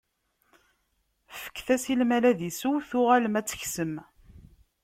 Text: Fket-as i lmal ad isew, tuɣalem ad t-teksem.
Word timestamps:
Fket-as 1.41 1.83
i 1.91 1.95
lmal 1.99 2.23
ad 2.31 2.39
isew, 2.49 2.73
tuɣalem 2.89 3.35
ad 3.39 3.45
t-teksem. 3.45 3.93